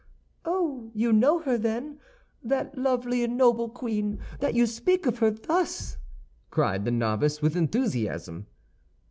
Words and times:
"Oh, 0.45 0.89
you 0.95 1.13
know 1.13 1.41
her, 1.41 1.59
then, 1.59 1.99
that 2.43 2.75
lovely 2.75 3.23
and 3.23 3.37
noble 3.37 3.69
queen, 3.69 4.17
that 4.39 4.55
you 4.55 4.65
speak 4.65 5.05
of 5.05 5.19
her 5.19 5.29
thus!" 5.29 5.99
cried 6.49 6.85
the 6.85 6.89
novice, 6.91 7.39
with 7.39 7.55
enthusiasm. 7.55 8.47